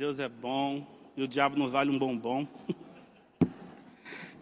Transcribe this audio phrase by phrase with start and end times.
[0.00, 0.82] Deus é bom
[1.14, 2.48] e o diabo não vale um bombom.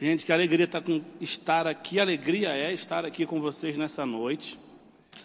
[0.01, 0.81] Gente, que alegria tá
[1.21, 4.57] estar aqui, alegria é estar aqui com vocês nessa noite.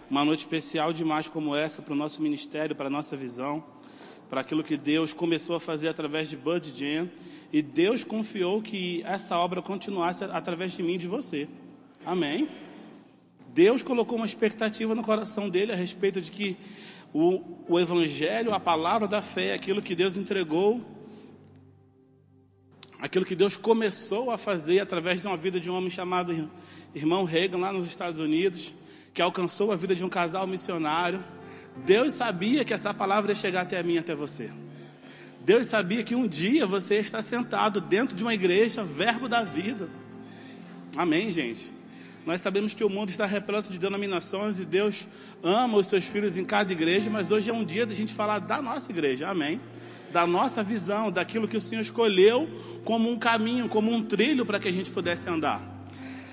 [0.10, 3.64] Uma noite especial demais como essa para o nosso ministério, para a nossa visão,
[4.28, 7.08] para aquilo que Deus começou a fazer através de Bud Jam.
[7.52, 11.48] E Deus confiou que essa obra continuasse através de mim e de você.
[12.04, 12.50] Amém?
[13.50, 16.58] Deus colocou uma expectativa no coração dele a respeito de que
[17.14, 20.84] o, o Evangelho, a palavra da fé, aquilo que Deus entregou,
[23.00, 26.50] aquilo que Deus começou a fazer através de uma vida de um homem chamado
[26.96, 28.74] irmão Reagan, lá nos Estados Unidos,
[29.14, 31.24] que alcançou a vida de um casal missionário.
[31.86, 34.50] Deus sabia que essa palavra ia chegar até mim, até você.
[35.42, 39.90] Deus sabia que um dia você está sentado dentro de uma igreja, verbo da vida.
[40.96, 41.72] Amém, gente?
[42.26, 45.08] Nós sabemos que o mundo está repleto de denominações e Deus
[45.44, 48.40] ama os seus filhos em cada igreja, mas hoje é um dia da gente falar
[48.40, 49.60] da nossa igreja, amém?
[50.12, 52.48] Da nossa visão, daquilo que o Senhor escolheu
[52.86, 55.62] como um caminho, como um trilho para que a gente pudesse andar.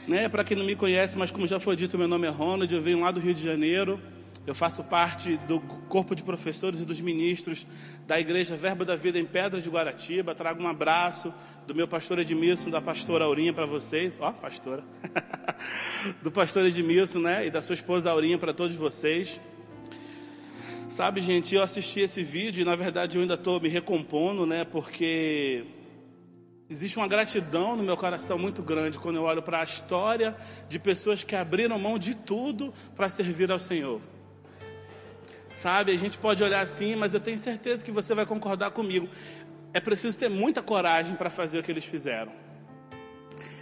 [0.06, 0.28] Né?
[0.28, 2.80] Para quem não me conhece, mas como já foi dito, meu nome é Ronald, eu
[2.80, 4.00] venho lá do Rio de Janeiro.
[4.46, 7.66] Eu faço parte do corpo de professores e dos ministros
[8.11, 10.34] da Igreja Verbo da Vida em Pedras de Guaratiba.
[10.34, 11.33] Trago um abraço
[11.64, 14.19] do meu pastor Edmilson, da pastora Aurinha para vocês.
[14.19, 14.83] Ó, pastora.
[16.20, 17.47] do pastor Edmilson, né?
[17.47, 19.41] E da sua esposa Aurinha para todos vocês.
[20.89, 24.64] Sabe, gente, eu assisti esse vídeo e na verdade eu ainda estou me recompondo, né?
[24.64, 25.64] Porque
[26.69, 30.36] existe uma gratidão no meu coração muito grande quando eu olho para a história
[30.69, 34.00] de pessoas que abriram mão de tudo para servir ao Senhor.
[35.50, 39.08] Sabe, a gente pode olhar assim, mas eu tenho certeza que você vai concordar comigo.
[39.74, 42.30] É preciso ter muita coragem para fazer o que eles fizeram.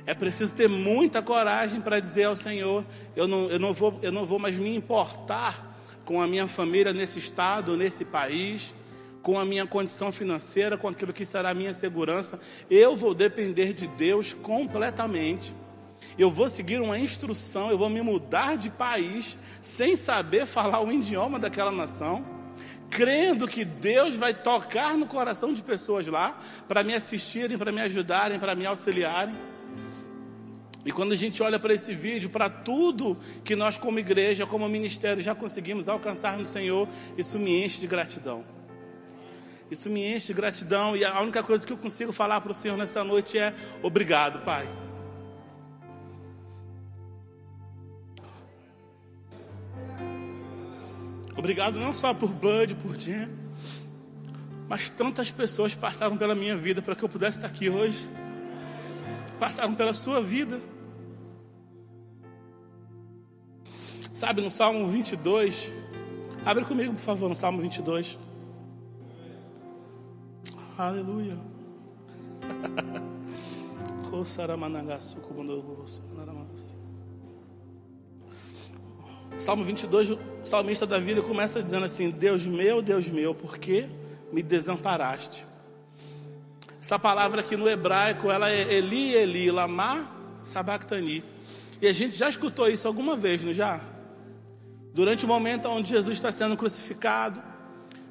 [0.04, 2.84] É preciso ter muita coragem para dizer ao Senhor:
[3.16, 5.66] eu não, eu, não vou, eu não vou mais me importar
[6.04, 8.74] com a minha família nesse estado, nesse país,
[9.22, 12.38] com a minha condição financeira, com aquilo que será a minha segurança.
[12.70, 15.54] Eu vou depender de Deus completamente
[16.18, 20.92] eu vou seguir uma instrução, eu vou me mudar de país sem saber falar o
[20.92, 22.26] idioma daquela nação,
[22.90, 27.80] crendo que Deus vai tocar no coração de pessoas lá para me assistirem, para me
[27.80, 29.36] ajudarem, para me auxiliarem.
[30.84, 34.68] E quando a gente olha para esse vídeo, para tudo que nós, como igreja, como
[34.68, 38.44] ministério, já conseguimos alcançar no Senhor, isso me enche de gratidão.
[39.70, 40.96] Isso me enche de gratidão.
[40.96, 43.52] E a única coisa que eu consigo falar para o Senhor nessa noite é:
[43.82, 44.66] obrigado, Pai.
[51.38, 53.28] Obrigado não só por Bud, por Jen,
[54.68, 58.08] mas tantas pessoas passaram pela minha vida para que eu pudesse estar aqui hoje.
[59.38, 60.60] Passaram pela sua vida.
[64.12, 65.72] Sabe, no Salmo 22,
[66.44, 68.18] abre comigo, por favor, no Salmo 22.
[70.76, 71.38] Aleluia.
[79.36, 83.86] Salmo 22, o salmista Davi ele começa dizendo assim: Deus meu, Deus meu, por que
[84.32, 85.44] me desamparaste?
[86.82, 90.08] Essa palavra aqui no hebraico, ela é Eli, Eli, Lama,
[90.42, 91.22] Sabactani.
[91.80, 93.80] E a gente já escutou isso alguma vez, não já?
[94.94, 97.40] Durante o momento onde Jesus está sendo crucificado,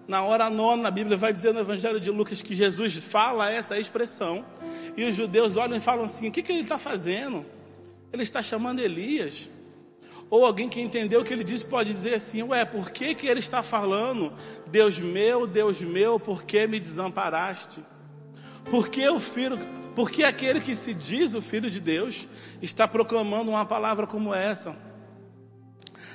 [0.08, 3.78] na hora nona, a Bíblia vai dizer no Evangelho de Lucas que Jesus fala essa
[3.78, 4.46] expressão.
[4.96, 7.46] E os judeus olham e falam assim: o que, que ele está fazendo?
[8.14, 9.50] Ele está chamando Elias.
[10.30, 13.28] Ou alguém que entendeu o que ele disse pode dizer assim: Ué, por que, que
[13.28, 14.34] ele está falando?
[14.68, 17.80] Deus meu, Deus meu, por que me desamparaste?
[18.70, 19.58] Por que o filho,
[19.96, 22.28] por que aquele que se diz o filho de Deus
[22.62, 24.76] está proclamando uma palavra como essa?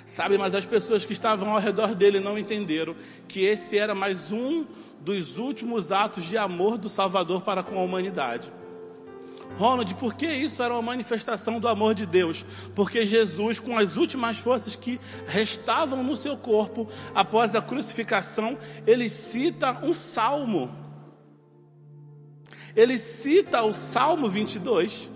[0.04, 2.94] Sabe, mas as pessoas que estavam ao redor dele não entenderam
[3.26, 4.66] que esse era mais um
[5.00, 8.52] dos últimos atos de amor do Salvador para com a humanidade.
[9.56, 12.44] Ronald, por que isso era uma manifestação do amor de Deus?
[12.74, 19.08] Porque Jesus, com as últimas forças que restavam no seu corpo após a crucificação, ele
[19.08, 20.82] cita um salmo.
[22.74, 25.11] Ele cita o Salmo 22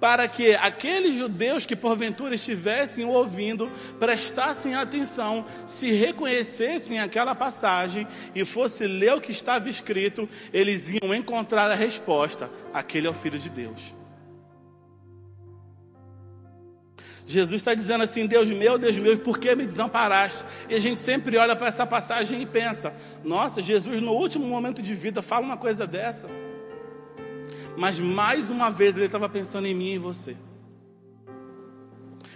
[0.00, 8.44] para que aqueles judeus que porventura estivessem ouvindo prestassem atenção, se reconhecessem aquela passagem e
[8.44, 13.38] fosse ler o que estava escrito, eles iam encontrar a resposta: aquele é o Filho
[13.38, 13.98] de Deus.
[17.26, 20.44] Jesus está dizendo assim: Deus meu, Deus meu, por que me desamparaste?
[20.68, 24.80] E a gente sempre olha para essa passagem e pensa: nossa, Jesus no último momento
[24.80, 26.26] de vida fala uma coisa dessa.
[27.78, 30.36] Mas mais uma vez ele estava pensando em mim e em você.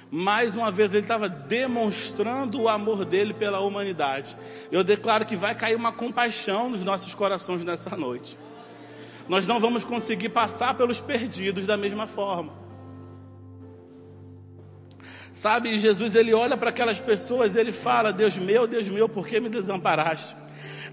[0.09, 4.37] mais uma vez ele estava demonstrando o amor dele pela humanidade.
[4.71, 8.39] Eu declaro que vai cair uma compaixão nos nossos corações nessa noite.
[9.27, 12.53] Nós não vamos conseguir passar pelos perdidos da mesma forma.
[15.33, 19.27] Sabe, Jesus ele olha para aquelas pessoas e ele fala: Deus meu, Deus meu, por
[19.27, 20.37] que me desamparaste?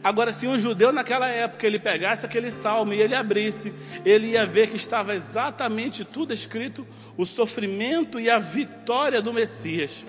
[0.04, 3.74] Agora, se um judeu naquela época ele pegasse aquele salmo e ele abrisse,
[4.06, 6.88] ele ia ver que estava exatamente tudo escrito
[7.18, 10.06] o sofrimento e a vitória do Messias.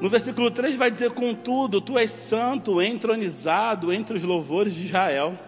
[0.00, 5.38] No versículo 3 vai dizer: Contudo, tu és santo, entronizado entre os louvores de Israel.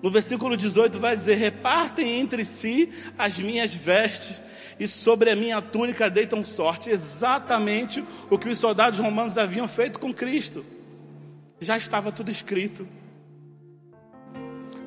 [0.00, 4.40] No versículo 18 vai dizer: Repartem entre si as minhas vestes,
[4.78, 6.90] e sobre a minha túnica deitam sorte.
[6.90, 10.64] Exatamente o que os soldados romanos haviam feito com Cristo.
[11.60, 12.88] Já estava tudo escrito.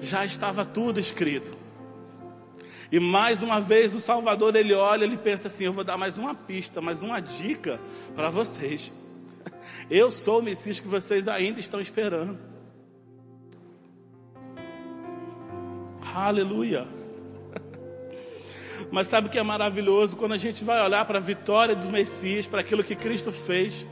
[0.01, 1.55] Já estava tudo escrito.
[2.91, 6.17] E mais uma vez o Salvador ele olha, ele pensa assim: eu vou dar mais
[6.17, 7.79] uma pista, mais uma dica
[8.15, 8.93] para vocês.
[9.89, 12.37] Eu sou o Messias que vocês ainda estão esperando.
[16.13, 16.87] Aleluia.
[18.91, 20.15] Mas sabe o que é maravilhoso?
[20.15, 23.87] Quando a gente vai olhar para a vitória do Messias, para aquilo que Cristo fez.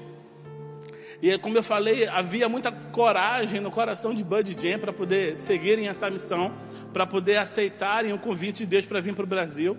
[1.22, 5.88] E como eu falei, havia muita coragem no coração de Bud Jam para poder seguirem
[5.88, 6.52] essa missão
[6.92, 9.78] para poder aceitarem o convite de Deus para vir para o Brasil.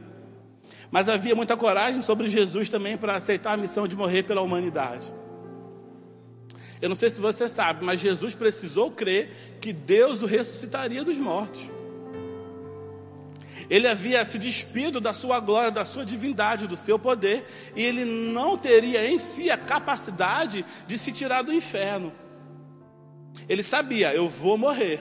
[0.90, 5.12] Mas havia muita coragem sobre Jesus também para aceitar a missão de morrer pela humanidade.
[6.80, 9.30] Eu não sei se você sabe, mas Jesus precisou crer
[9.60, 11.70] que Deus o ressuscitaria dos mortos.
[13.72, 17.42] Ele havia se despido da sua glória, da sua divindade, do seu poder,
[17.74, 22.12] e ele não teria em si a capacidade de se tirar do inferno.
[23.48, 25.00] Ele sabia, eu vou morrer,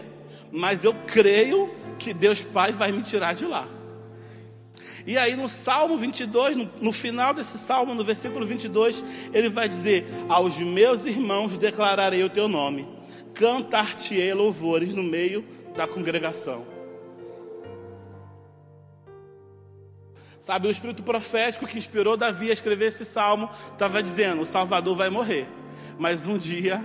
[0.53, 1.69] mas eu creio
[1.99, 3.67] que Deus Pai vai me tirar de lá.
[5.05, 9.03] E aí no Salmo 22, no, no, final desse salmo, no versículo 22,
[9.33, 12.87] ele vai dizer: Aos meus irmãos declararei o teu nome,
[13.33, 15.45] cantar-te-ei louvores no meio
[15.75, 16.70] da congregação.
[20.41, 24.95] Sabe, o espírito profético que inspirou Davi a escrever esse salmo estava dizendo: O Salvador
[24.95, 25.47] vai morrer,
[25.99, 26.81] mas um dia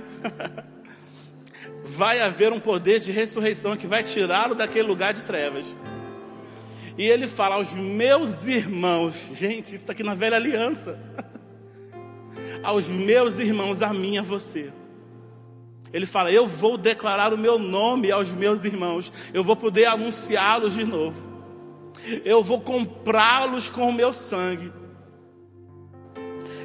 [1.83, 5.75] vai haver um poder de ressurreição que vai tirá-lo daquele lugar de trevas.
[6.99, 10.99] E ele fala aos meus irmãos, gente, isso está aqui na velha aliança.
[12.63, 14.71] aos meus irmãos, a mim, a você.
[15.95, 20.75] Ele fala: Eu vou declarar o meu nome aos meus irmãos, eu vou poder anunciá-los
[20.75, 21.26] de novo,
[22.25, 24.73] eu vou comprá-los com o meu sangue.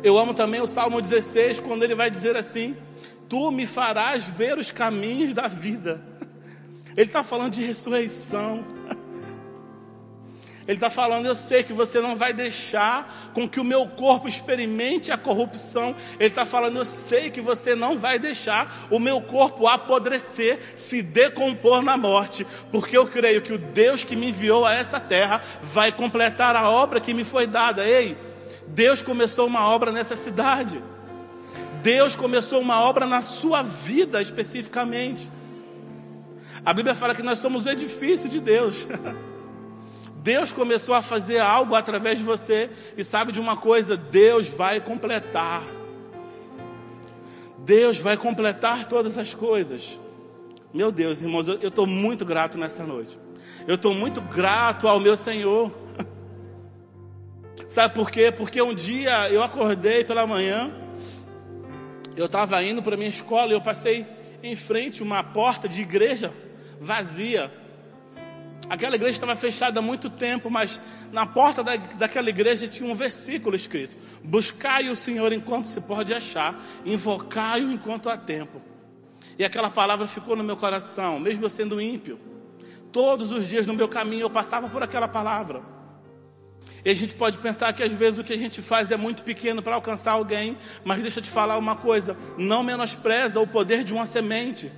[0.04, 2.76] Eu amo também o Salmo 16, quando ele vai dizer assim:
[3.30, 6.02] tu me farás ver os caminhos da vida.
[6.98, 8.66] Ele está falando de ressurreição.
[10.68, 14.28] Ele está falando, eu sei que você não vai deixar com que o meu corpo
[14.28, 15.96] experimente a corrupção.
[16.20, 21.02] Ele está falando, eu sei que você não vai deixar o meu corpo apodrecer, se
[21.02, 25.42] decompor na morte, porque eu creio que o Deus que me enviou a essa terra
[25.64, 27.86] vai completar a obra que me foi dada.
[27.88, 28.16] Ei,
[28.68, 30.82] Deus começou uma obra nessa cidade.
[31.82, 35.28] Deus começou uma obra na sua vida especificamente.
[36.64, 38.86] A Bíblia fala que nós somos o edifício de Deus.
[40.22, 43.98] Deus começou a fazer algo através de você, e sabe de uma coisa?
[43.98, 45.64] Deus vai completar.
[47.60, 50.00] Deus vai completar todas as coisas.
[50.74, 53.18] Meu Deus, irmãos, eu estou muito grato nessa noite.
[53.68, 55.72] Eu estou muito grato ao meu Senhor.
[57.68, 58.32] Sabe por quê?
[58.32, 60.72] Porque um dia eu acordei pela manhã
[62.16, 64.06] eu estava indo para minha escola e eu passei
[64.44, 66.32] em frente uma porta de igreja
[66.80, 67.52] vazia.
[68.72, 70.80] Aquela igreja estava fechada há muito tempo, mas
[71.12, 76.14] na porta da, daquela igreja tinha um versículo escrito: Buscai o Senhor enquanto se pode
[76.14, 78.62] achar, invocai-o enquanto há tempo.
[79.38, 82.18] E aquela palavra ficou no meu coração, mesmo eu sendo ímpio.
[82.94, 85.62] Todos os dias no meu caminho eu passava por aquela palavra.
[86.86, 89.24] E a gente pode pensar que às vezes o que a gente faz é muito
[89.24, 93.84] pequeno para alcançar alguém, mas deixa eu te falar uma coisa: não menospreza o poder
[93.84, 94.72] de uma semente.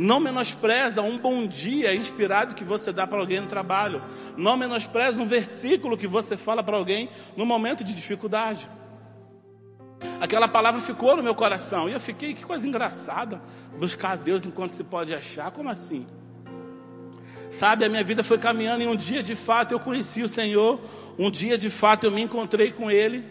[0.00, 4.02] Não menospreza um bom dia inspirado que você dá para alguém no trabalho.
[4.34, 8.66] Não menospreza um versículo que você fala para alguém no momento de dificuldade.
[10.18, 13.42] Aquela palavra ficou no meu coração e eu fiquei, que coisa engraçada,
[13.78, 16.06] buscar a Deus enquanto se pode achar, como assim?
[17.50, 20.80] Sabe, a minha vida foi caminhando e um dia de fato eu conheci o Senhor,
[21.18, 23.22] um dia de fato eu me encontrei com Ele.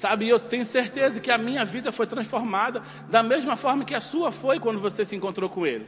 [0.00, 4.00] Sabe, eu tenho certeza que a minha vida foi transformada da mesma forma que a
[4.00, 5.86] sua foi quando você se encontrou com Ele.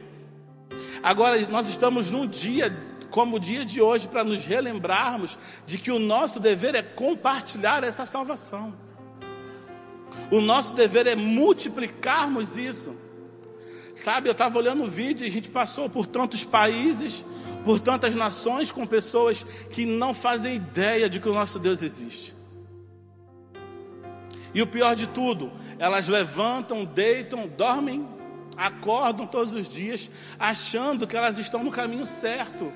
[1.01, 2.71] Agora, nós estamos num dia
[3.09, 7.83] como o dia de hoje para nos relembrarmos de que o nosso dever é compartilhar
[7.83, 8.71] essa salvação.
[10.29, 12.95] O nosso dever é multiplicarmos isso.
[13.95, 17.25] Sabe, eu estava olhando o vídeo e a gente passou por tantos países,
[17.65, 22.42] por tantas nações com pessoas que não fazem ideia de que o nosso Deus existe.
[24.53, 28.07] E o pior de tudo, elas levantam, deitam, dormem,
[28.55, 32.71] acordam todos os dias, achando que elas estão no caminho certo.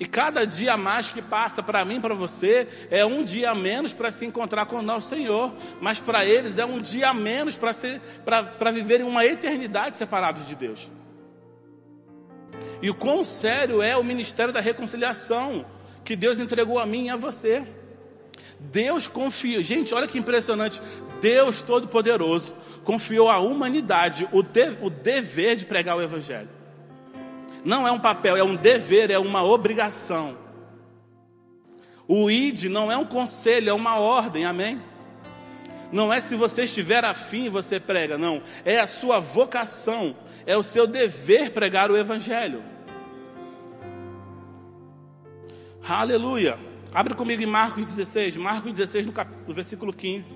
[0.00, 3.92] E cada dia mais que passa para mim, para você, é um dia a menos
[3.92, 5.52] para se encontrar com o nosso Senhor.
[5.80, 10.88] Mas para eles é um dia a menos para viverem uma eternidade separados de Deus.
[12.80, 15.66] E o quão sério é o ministério da reconciliação
[16.04, 17.66] que Deus entregou a mim e a você.
[18.60, 20.80] Deus confiou, gente, olha que impressionante.
[21.20, 26.48] Deus Todo-Poderoso confiou à humanidade o, de, o dever de pregar o Evangelho.
[27.64, 30.36] Não é um papel, é um dever, é uma obrigação.
[32.06, 34.80] O ID não é um conselho, é uma ordem, amém?
[35.92, 38.42] Não é se você estiver afim você prega, não.
[38.64, 42.62] É a sua vocação, é o seu dever pregar o Evangelho.
[45.86, 46.67] Aleluia.
[46.92, 49.30] Abre comigo em Marcos 16, Marcos 16, no, cap...
[49.46, 50.34] no versículo 15.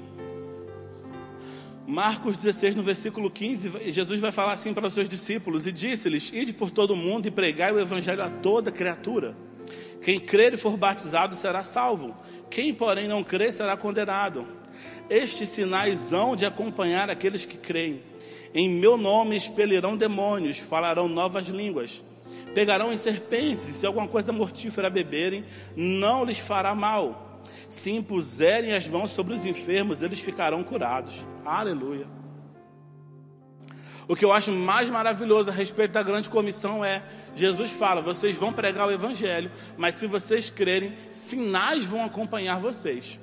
[1.87, 6.33] Marcos 16, no versículo 15, Jesus vai falar assim para os seus discípulos: E disse-lhes:
[6.33, 9.35] Ide por todo o mundo e pregai o evangelho a toda criatura.
[10.03, 12.17] Quem crer e for batizado será salvo,
[12.51, 14.47] quem, porém, não crer será condenado.
[15.09, 18.03] Estes sinais hão de acompanhar aqueles que creem.
[18.55, 22.05] Em meu nome expelirão demônios, falarão novas línguas,
[22.55, 25.45] pegarão em serpentes, e se alguma coisa mortífera beberem,
[25.77, 27.31] não lhes fará mal
[27.73, 31.27] se impuserem as mãos sobre os enfermos, eles ficarão curados.
[31.45, 32.07] Aleluia.
[34.07, 37.03] O que eu acho mais maravilhoso a respeito da grande comissão é:
[37.35, 43.19] Jesus fala, vocês vão pregar o Evangelho, mas se vocês crerem, sinais vão acompanhar vocês.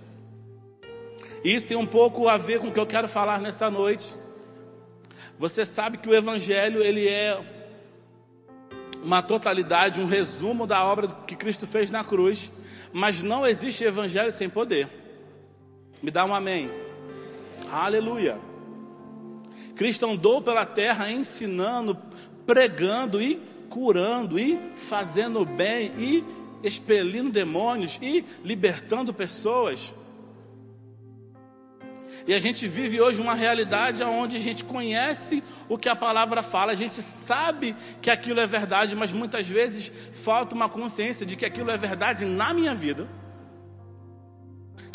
[1.43, 4.15] Isso tem um pouco a ver com o que eu quero falar nessa noite.
[5.37, 7.39] Você sabe que o Evangelho ele é
[9.03, 12.51] uma totalidade, um resumo da obra que Cristo fez na cruz.
[12.91, 14.87] Mas não existe evangelho sem poder.
[16.01, 16.69] Me dá um amém.
[17.71, 18.37] Aleluia.
[19.75, 21.97] Cristo andou pela terra ensinando,
[22.45, 23.35] pregando e
[23.69, 26.23] curando e fazendo bem e
[26.63, 29.93] expelindo demônios e libertando pessoas.
[32.29, 36.43] E a gente vive hoje uma realidade onde a gente conhece o que a palavra
[36.43, 41.35] fala, a gente sabe que aquilo é verdade, mas muitas vezes falta uma consciência de
[41.35, 43.07] que aquilo é verdade na minha vida.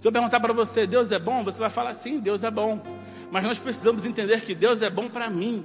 [0.00, 1.42] Se eu perguntar para você, Deus é bom?
[1.42, 2.80] Você vai falar sim, Deus é bom.
[3.32, 5.64] Mas nós precisamos entender que Deus é bom para mim.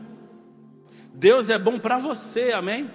[1.14, 2.90] Deus é bom para você, amém?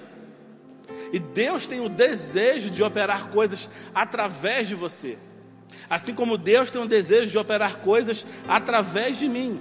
[1.12, 5.16] E Deus tem o desejo de operar coisas através de você.
[5.88, 9.60] Assim como Deus tem um desejo de operar coisas através de mim.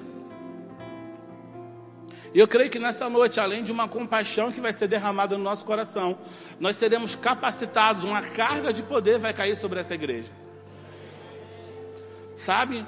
[2.34, 5.44] E eu creio que nessa noite, além de uma compaixão que vai ser derramada no
[5.44, 6.18] nosso coração,
[6.60, 10.30] nós seremos capacitados, uma carga de poder vai cair sobre essa igreja.
[12.36, 12.84] Sabe?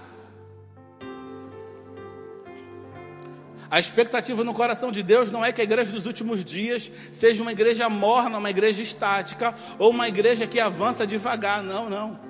[3.70, 7.44] A expectativa no coração de Deus não é que a igreja dos últimos dias seja
[7.44, 11.62] uma igreja morna, uma igreja estática, ou uma igreja que avança devagar.
[11.62, 12.25] Não, não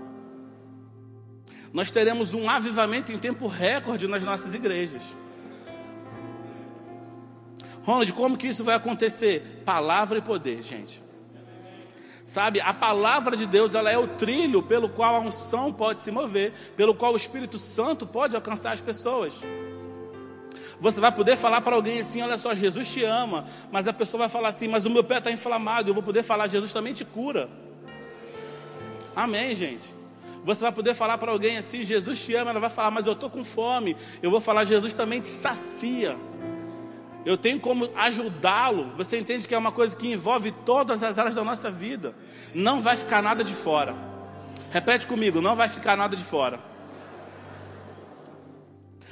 [1.76, 5.04] nós teremos um avivamento em tempo recorde nas nossas igrejas.
[7.84, 9.62] Ronald, como que isso vai acontecer?
[9.66, 11.02] Palavra e poder, gente.
[12.24, 16.12] Sabe, a palavra de Deus, ela é o trilho pelo qual a unção pode se
[16.12, 19.34] mover, pelo qual o Espírito Santo pode alcançar as pessoas.
[20.80, 24.20] Você vai poder falar para alguém assim: olha só, Jesus te ama, mas a pessoa
[24.20, 25.90] vai falar assim: mas o meu pé está inflamado.
[25.90, 27.50] Eu vou poder falar: Jesus também te cura.
[29.14, 30.05] Amém, gente.
[30.46, 32.52] Você vai poder falar para alguém assim: Jesus te ama.
[32.52, 33.98] Ela vai falar, mas eu estou com fome.
[34.22, 36.16] Eu vou falar: Jesus também te sacia.
[37.26, 38.94] Eu tenho como ajudá-lo.
[38.96, 42.14] Você entende que é uma coisa que envolve todas as áreas da nossa vida.
[42.54, 43.96] Não vai ficar nada de fora.
[44.70, 46.60] Repete comigo: não vai ficar nada de fora.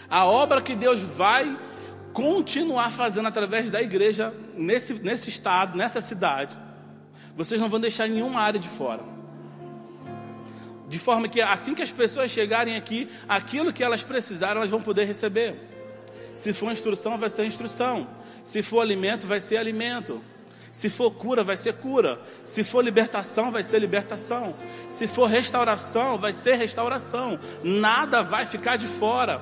[0.08, 1.58] A obra que Deus vai
[2.14, 6.56] continuar fazendo através da igreja nesse, nesse estado, nessa cidade,
[7.36, 9.13] vocês não vão deixar nenhuma área de fora.
[10.94, 14.80] De forma que assim que as pessoas chegarem aqui, aquilo que elas precisaram, elas vão
[14.80, 15.56] poder receber.
[16.36, 18.08] Se for instrução, vai ser instrução.
[18.44, 20.24] Se for alimento, vai ser alimento.
[20.72, 22.22] Se for cura, vai ser cura.
[22.44, 24.56] Se for libertação, vai ser libertação.
[24.88, 27.40] Se for restauração, vai ser restauração.
[27.64, 29.42] Nada vai ficar de fora.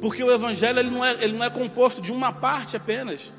[0.00, 3.32] Porque o Evangelho ele não, é, ele não é composto de uma parte apenas.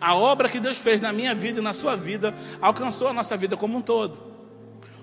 [0.00, 3.36] A obra que Deus fez na minha vida e na sua vida alcançou a nossa
[3.36, 4.18] vida como um todo.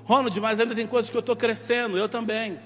[0.03, 2.59] Ronald, mas ainda tem coisas que eu estou crescendo, eu também.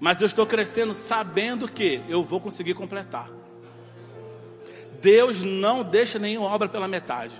[0.00, 3.30] Mas eu estou crescendo sabendo que eu vou conseguir completar.
[5.00, 7.34] Deus não deixa nenhuma obra pela metade.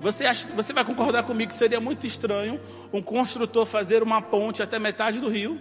[0.00, 2.60] Você, acha, você vai concordar comigo que seria muito estranho
[2.92, 5.60] um construtor fazer uma ponte até metade do rio?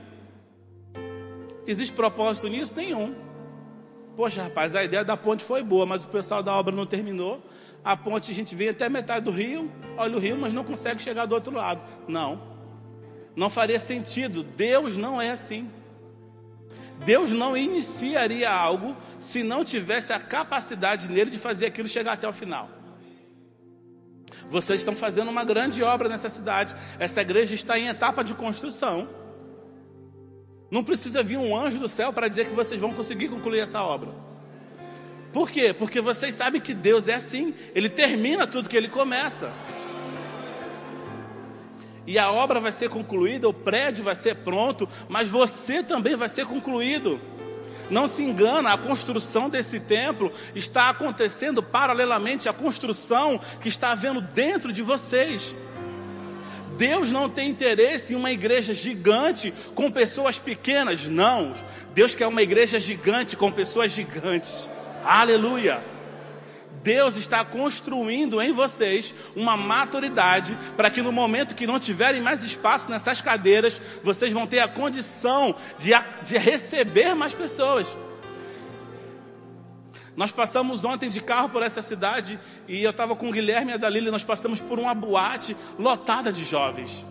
[1.66, 2.74] Existe propósito nisso?
[2.76, 3.16] Nenhum.
[4.16, 7.42] Poxa, rapaz, a ideia da ponte foi boa, mas o pessoal da obra não terminou.
[7.84, 11.02] A ponte a gente vem até metade do rio, olha o rio, mas não consegue
[11.02, 11.82] chegar do outro lado.
[12.08, 12.42] Não.
[13.36, 14.44] Não faria sentido.
[14.44, 15.70] Deus não é assim.
[17.04, 22.28] Deus não iniciaria algo se não tivesse a capacidade nele de fazer aquilo chegar até
[22.28, 22.70] o final.
[24.50, 26.76] Vocês estão fazendo uma grande obra nessa cidade.
[27.00, 29.08] Essa igreja está em etapa de construção.
[30.74, 33.84] Não precisa vir um anjo do céu para dizer que vocês vão conseguir concluir essa
[33.84, 34.10] obra.
[35.32, 35.72] Por quê?
[35.72, 39.54] Porque vocês sabem que Deus é assim, Ele termina tudo que Ele começa.
[42.08, 46.28] E a obra vai ser concluída, o prédio vai ser pronto, mas você também vai
[46.28, 47.22] ser concluído.
[47.92, 54.22] Não se engana, a construção desse templo está acontecendo paralelamente à construção que está havendo
[54.22, 55.56] dentro de vocês.
[56.78, 61.54] Deus não tem interesse em uma igreja gigante com pessoas pequenas, não.
[61.94, 64.70] Deus quer uma igreja gigante com pessoas gigantes.
[65.04, 65.82] Aleluia.
[66.84, 72.44] Deus está construindo em vocês uma maturidade para que no momento que não tiverem mais
[72.44, 75.92] espaço nessas cadeiras, vocês vão ter a condição de,
[76.24, 77.96] de receber mais pessoas.
[80.16, 83.74] Nós passamos ontem de carro por essa cidade e eu estava com o Guilherme e
[83.74, 87.04] a Dalila nós passamos por uma boate lotada de jovens.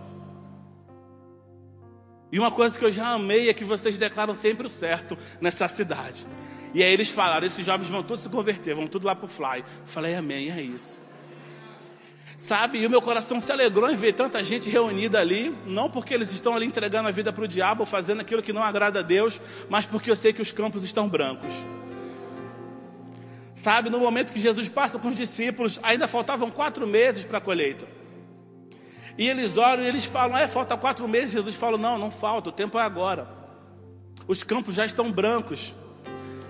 [2.30, 5.68] E uma coisa que eu já amei é que vocês declaram sempre o certo nessa
[5.68, 6.26] cidade.
[6.72, 9.28] E aí eles falaram: esses jovens vão todos se converter, vão tudo lá para o
[9.28, 9.64] Fly.
[9.84, 11.02] falei: Amém, é isso.
[12.36, 16.12] Sabe, e o meu coração se alegrou em ver tanta gente reunida ali, não porque
[16.12, 19.02] eles estão ali entregando a vida para o diabo, fazendo aquilo que não agrada a
[19.02, 21.52] Deus, mas porque eu sei que os campos estão brancos.
[23.54, 27.40] Sabe, no momento que Jesus passa com os discípulos, ainda faltavam quatro meses para a
[27.40, 27.86] colheita.
[29.18, 31.32] E eles olham e eles falam: É, falta quatro meses.
[31.32, 33.28] Jesus fala: Não, não falta, o tempo é agora.
[34.26, 35.74] Os campos já estão brancos.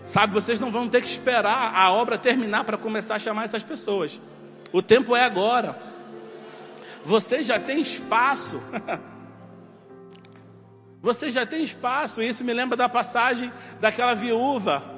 [0.05, 3.63] Sabe, vocês não vão ter que esperar a obra terminar para começar a chamar essas
[3.63, 4.21] pessoas.
[4.73, 5.77] O tempo é agora.
[7.05, 8.63] Vocês já têm espaço.
[11.01, 12.23] Vocês já têm espaço.
[12.23, 14.92] Isso me lembra da passagem daquela viúva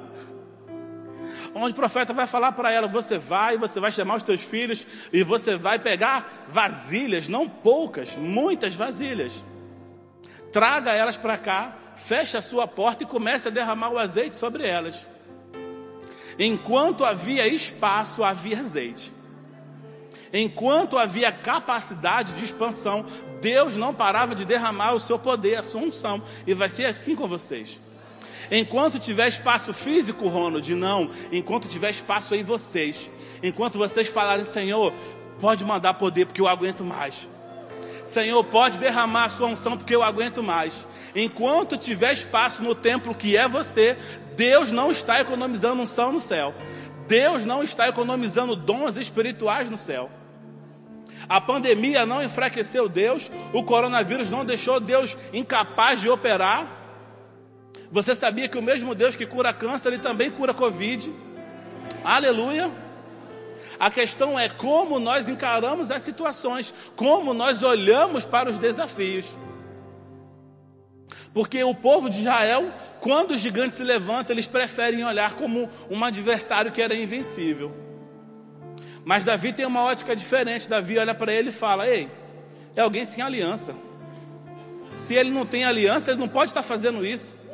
[1.55, 4.85] onde o profeta vai falar para ela: você vai, você vai chamar os teus filhos
[5.11, 9.43] e você vai pegar vasilhas, não poucas, muitas vasilhas.
[10.51, 14.67] Traga elas para cá, feche a sua porta e comece a derramar o azeite sobre
[14.67, 15.07] elas.
[16.37, 19.11] Enquanto havia espaço, havia azeite.
[20.33, 23.05] Enquanto havia capacidade de expansão,
[23.41, 26.21] Deus não parava de derramar o seu poder, a sua unção.
[26.45, 27.79] E vai ser assim com vocês.
[28.51, 31.09] Enquanto tiver espaço físico, Ronald, não.
[31.31, 33.09] Enquanto tiver espaço em vocês.
[33.41, 34.93] Enquanto vocês falarem, Senhor,
[35.39, 37.27] pode mandar poder porque eu aguento mais.
[38.05, 40.87] Senhor, pode derramar a sua unção porque eu aguento mais.
[41.15, 43.97] Enquanto tiver espaço no templo que é você,
[44.35, 46.53] Deus não está economizando unção no céu.
[47.07, 50.09] Deus não está economizando dons espirituais no céu.
[51.27, 56.67] A pandemia não enfraqueceu Deus, o coronavírus não deixou Deus incapaz de operar.
[57.95, 61.09] Você sabia que o mesmo Deus que cura câncer, ele também cura Covid?
[62.03, 62.69] Aleluia.
[63.79, 69.27] A questão é como nós encaramos as situações, como nós olhamos para os desafios.
[71.33, 76.03] Porque o povo de Israel, quando o gigante se levanta, eles preferem olhar como um
[76.03, 77.73] adversário que era invencível.
[79.05, 80.67] Mas Davi tem uma ótica diferente.
[80.67, 82.09] Davi olha para ele e fala: Ei,
[82.75, 83.73] é alguém sem aliança.
[84.91, 87.44] Se ele não tem aliança, ele não pode estar fazendo isso.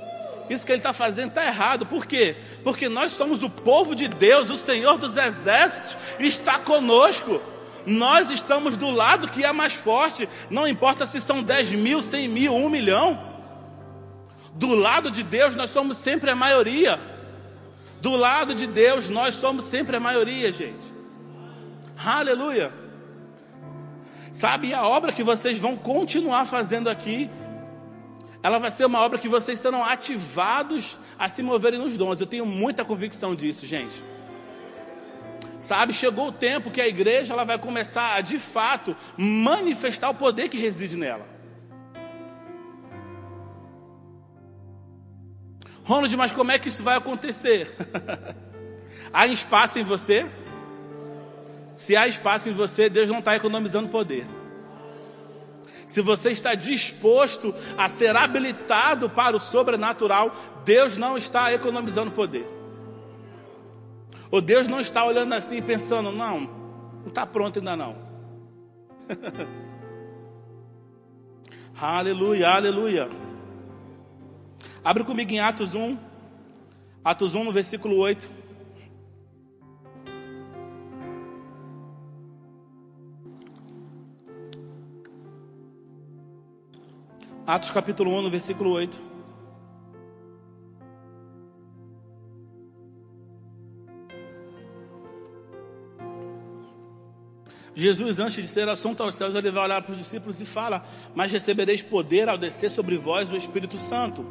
[0.52, 1.86] Isso que ele está fazendo está errado.
[1.86, 2.36] Por quê?
[2.62, 7.42] Porque nós somos o povo de Deus, o Senhor dos exércitos está conosco.
[7.86, 10.28] Nós estamos do lado que é mais forte.
[10.50, 13.18] Não importa se são 10 mil, 100 mil, 1 milhão.
[14.54, 17.00] Do lado de Deus nós somos sempre a maioria.
[18.02, 20.94] Do lado de Deus nós somos sempre a maioria, gente.
[22.04, 22.74] Aleluia.
[24.34, 27.30] Sabe, a obra que vocês vão continuar fazendo aqui
[28.44, 32.20] ela vai ser uma obra que vocês serão ativados a se moverem nos dons.
[32.20, 34.02] Eu tenho muita convicção disso, gente.
[35.60, 40.16] Sabe, chegou o tempo que a igreja ela vai começar a de fato manifestar o
[40.16, 41.26] poder que reside nela.
[45.84, 47.70] Ronald, mas como é que isso vai acontecer?
[49.14, 50.26] Há espaço em você?
[51.76, 54.26] Se há espaço em você, Deus não está economizando poder.
[55.92, 62.48] Se você está disposto a ser habilitado para o sobrenatural, Deus não está economizando poder.
[64.32, 66.40] Ou Deus não está olhando assim pensando, não,
[67.02, 67.98] não está pronto ainda não.
[71.76, 73.10] aleluia, aleluia.
[74.86, 75.98] Abre comigo em Atos 1.
[77.04, 78.30] Atos 1, no versículo 8.
[87.46, 89.12] Atos capítulo 1, no versículo 8.
[97.74, 100.86] Jesus, antes de ser assunto aos céus, ele vai olhar para os discípulos e fala:
[101.16, 104.24] Mas recebereis poder ao descer sobre vós o Espírito Santo,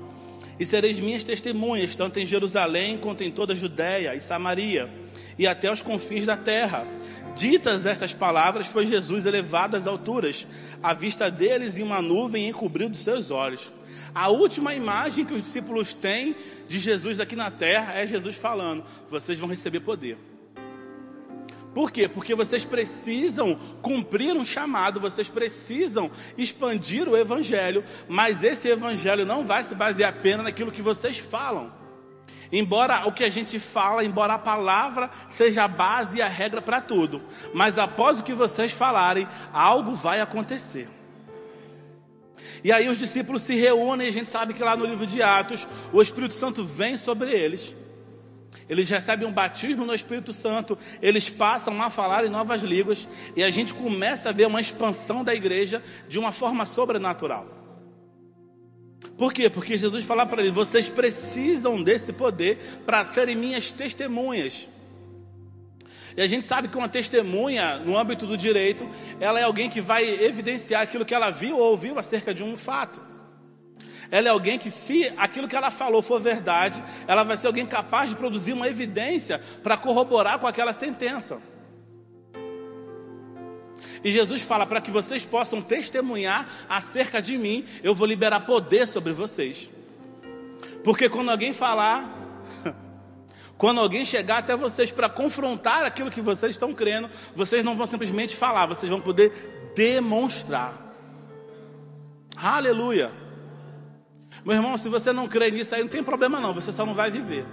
[0.59, 4.89] e sereis minhas testemunhas, tanto em Jerusalém quanto em toda a Judéia e Samaria,
[5.37, 6.87] e até os confins da terra.
[7.35, 10.47] Ditas estas palavras, foi Jesus elevado às alturas,
[10.83, 13.71] a vista deles em uma nuvem encobriu dos seus olhos.
[14.15, 16.35] A última imagem que os discípulos têm
[16.69, 20.19] de Jesus aqui na terra é Jesus falando: vocês vão receber poder.
[21.75, 22.09] Por quê?
[22.09, 29.45] Porque vocês precisam cumprir um chamado, vocês precisam expandir o evangelho, mas esse evangelho não
[29.45, 31.80] vai se basear apenas naquilo que vocês falam.
[32.53, 36.61] Embora o que a gente fala, embora a palavra seja a base e a regra
[36.61, 37.23] para tudo,
[37.55, 40.89] mas após o que vocês falarem, algo vai acontecer.
[42.65, 45.23] E aí os discípulos se reúnem, e a gente sabe que lá no livro de
[45.23, 47.75] Atos, o Espírito Santo vem sobre eles.
[48.69, 53.43] Eles recebem um batismo no Espírito Santo, eles passam a falar em novas línguas, e
[53.43, 57.60] a gente começa a ver uma expansão da igreja de uma forma sobrenatural.
[59.21, 59.51] Por quê?
[59.51, 62.57] Porque Jesus fala para eles: vocês precisam desse poder
[62.87, 64.67] para serem minhas testemunhas.
[66.17, 68.89] E a gente sabe que uma testemunha, no âmbito do direito,
[69.21, 72.57] ela é alguém que vai evidenciar aquilo que ela viu ou ouviu acerca de um
[72.57, 72.99] fato.
[74.11, 77.67] Ela é alguém que, se aquilo que ela falou for verdade, ela vai ser alguém
[77.67, 81.39] capaz de produzir uma evidência para corroborar com aquela sentença.
[84.03, 88.87] E Jesus fala: para que vocês possam testemunhar acerca de mim, eu vou liberar poder
[88.87, 89.69] sobre vocês.
[90.83, 92.09] Porque quando alguém falar,
[93.59, 97.87] quando alguém chegar até vocês para confrontar aquilo que vocês estão crendo, vocês não vão
[97.87, 100.73] simplesmente falar, vocês vão poder demonstrar.
[102.37, 103.11] Aleluia.
[104.45, 106.95] Meu irmão, se você não crê nisso aí, não tem problema não, você só não
[106.95, 107.45] vai viver.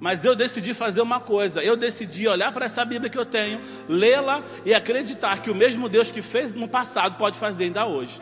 [0.00, 1.62] Mas eu decidi fazer uma coisa.
[1.62, 5.90] Eu decidi olhar para essa Bíblia que eu tenho, lê-la e acreditar que o mesmo
[5.90, 8.18] Deus que fez no passado pode fazer ainda hoje.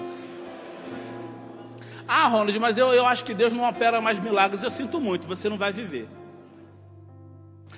[2.07, 4.63] Ah, Ronald, mas eu, eu acho que Deus não opera mais milagres.
[4.63, 6.09] Eu sinto muito, você não vai viver.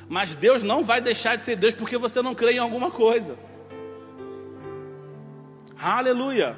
[0.09, 3.37] Mas Deus não vai deixar de ser Deus porque você não crê em alguma coisa.
[5.79, 6.57] Aleluia.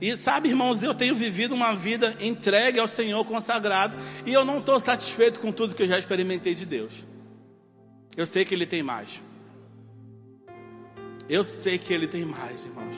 [0.00, 4.58] E sabe, irmãos, eu tenho vivido uma vida entregue ao Senhor consagrado e eu não
[4.58, 7.04] estou satisfeito com tudo que eu já experimentei de Deus.
[8.16, 9.20] Eu sei que Ele tem mais.
[11.28, 12.94] Eu sei que Ele tem mais, irmãos.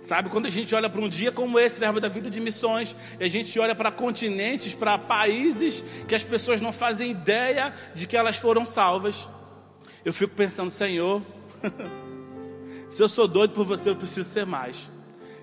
[0.00, 2.94] Sabe, quando a gente olha para um dia como esse, verbo da vida de missões,
[3.18, 8.06] e a gente olha para continentes, para países que as pessoas não fazem ideia de
[8.06, 9.28] que elas foram salvas,
[10.04, 11.20] eu fico pensando, Senhor,
[12.88, 14.88] se eu sou doido por você, eu preciso ser mais.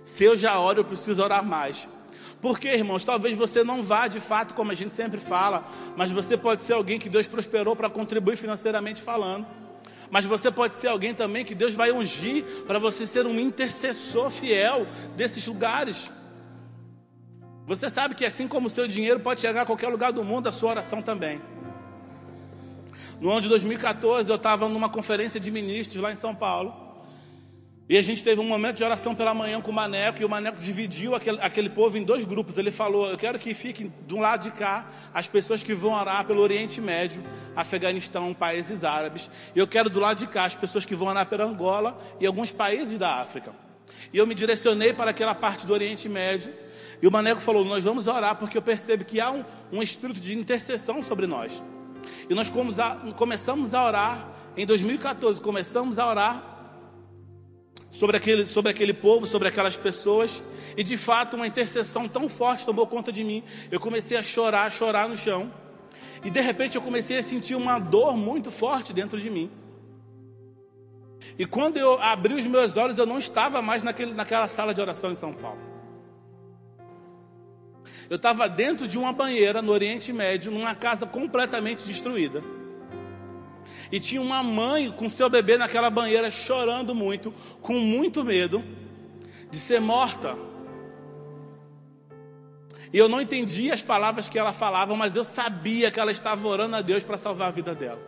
[0.06, 1.88] Se eu já oro, eu preciso orar mais.
[2.40, 6.38] Porque, irmãos, talvez você não vá de fato, como a gente sempre fala, mas você
[6.38, 9.48] pode ser alguém que Deus prosperou para contribuir financeiramente falando.
[10.12, 14.30] Mas você pode ser alguém também que Deus vai ungir para você ser um intercessor
[14.30, 16.12] fiel desses lugares.
[17.66, 20.48] Você sabe que assim como o seu dinheiro pode chegar a qualquer lugar do mundo,
[20.48, 21.42] a sua oração também.
[23.20, 26.85] No ano de 2014, eu estava numa conferência de ministros lá em São Paulo.
[27.88, 30.30] E a gente teve um momento de oração pela manhã com o Maneco, e o
[30.30, 32.58] Maneco dividiu aquele, aquele povo em dois grupos.
[32.58, 36.26] Ele falou: Eu quero que fiquem do lado de cá as pessoas que vão orar
[36.26, 37.24] pelo Oriente Médio,
[37.56, 39.30] Afeganistão, países árabes.
[39.56, 42.26] E eu quero do lado de cá as pessoas que vão orar pela Angola e
[42.26, 43.54] alguns países da África.
[44.12, 46.52] E eu me direcionei para aquela parte do Oriente Médio.
[47.00, 50.20] E o Maneco falou: Nós vamos orar, porque eu percebo que há um, um espírito
[50.20, 51.62] de intercessão sobre nós.
[52.28, 52.52] E nós
[53.16, 56.55] começamos a orar em 2014, começamos a orar
[57.96, 60.44] sobre aquele, sobre aquele povo, sobre aquelas pessoas.
[60.76, 63.42] E de fato, uma intercessão tão forte tomou conta de mim.
[63.72, 65.52] Eu comecei a chorar, a chorar no chão.
[66.24, 69.50] E de repente eu comecei a sentir uma dor muito forte dentro de mim.
[71.40, 74.82] E quando eu abri os meus olhos, eu não estava mais naquele, naquela sala de
[74.82, 75.60] oração em São Paulo.
[78.10, 82.44] Eu estava dentro de uma banheira no Oriente Médio, numa casa completamente destruída.
[83.96, 88.62] E tinha uma mãe com seu bebê naquela banheira chorando muito, com muito medo
[89.50, 90.36] de ser morta.
[92.92, 96.46] E eu não entendia as palavras que ela falava, mas eu sabia que ela estava
[96.46, 98.02] orando a Deus para salvar a vida dela.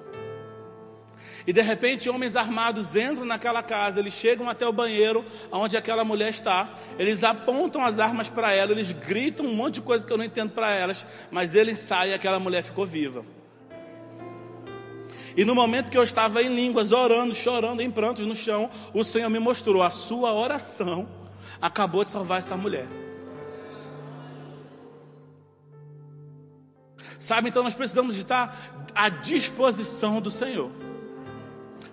[1.47, 5.23] E de repente, homens armados entram naquela casa, eles chegam até o banheiro
[5.54, 6.67] onde aquela mulher está,
[7.00, 10.26] eles apontam as armas para ela, eles gritam um monte de coisa que eu não
[10.26, 13.37] entendo para elas, mas eles saem e aquela mulher ficou viva.
[15.38, 19.04] E no momento que eu estava em línguas, orando, chorando, em prantos no chão, o
[19.04, 21.08] Senhor me mostrou: a sua oração
[21.62, 22.88] acabou de salvar essa mulher.
[27.19, 30.71] Sabe, então nós precisamos estar à disposição do Senhor.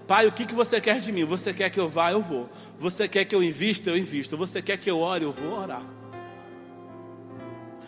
[0.07, 1.25] Pai, o que, que você quer de mim?
[1.25, 2.49] Você quer que eu vá, eu vou.
[2.79, 4.39] Você quer que eu invista, eu invisto.
[4.39, 5.85] Você quer que eu ore, eu vou orar.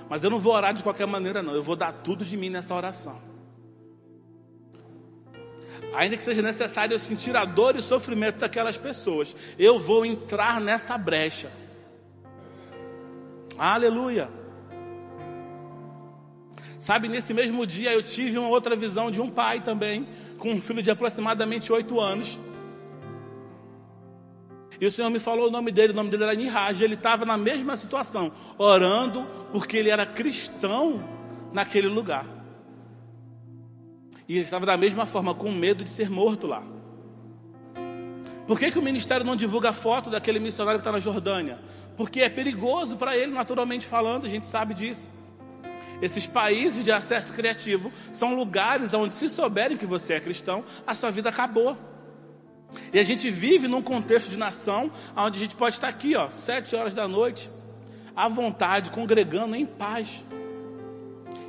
[0.09, 1.55] Mas eu não vou orar de qualquer maneira, não.
[1.55, 3.36] Eu vou dar tudo de mim nessa oração.
[5.97, 10.05] Ainda que seja necessário eu sentir a dor e o sofrimento daquelas pessoas, eu vou
[10.05, 11.51] entrar nessa brecha.
[13.59, 14.29] Aleluia.
[16.79, 20.07] Sabe, nesse mesmo dia eu tive uma outra visão de um pai também,
[20.39, 22.39] com um filho de aproximadamente oito anos.
[24.79, 26.83] E o Senhor me falou o nome dele, o nome dele era Niraj.
[26.83, 31.03] Ele estava na mesma situação, orando, porque ele era cristão
[31.55, 32.36] naquele lugar.
[34.29, 36.63] E ele estava da mesma forma, com medo de ser morto lá.
[38.47, 41.59] Por que, que o ministério não divulga a foto daquele missionário que está na Jordânia?
[41.97, 45.11] Porque é perigoso para ele, naturalmente falando, a gente sabe disso.
[46.01, 50.95] Esses países de acesso criativo são lugares onde, se souberem que você é cristão, a
[50.95, 51.77] sua vida acabou.
[52.93, 56.31] E a gente vive num contexto de nação onde a gente pode estar aqui, ó,
[56.31, 57.49] sete horas da noite,
[58.15, 60.23] à vontade, congregando em paz.